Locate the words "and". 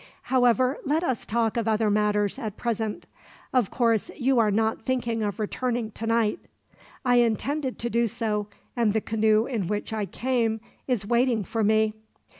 8.75-8.93